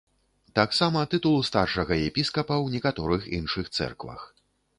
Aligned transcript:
Таксама 0.59 1.03
тытул 1.11 1.37
старшага 1.49 1.93
епіскапа 2.07 2.55
ў 2.65 2.77
некаторых 2.77 3.29
іншых 3.39 3.71
цэрквах. 3.77 4.27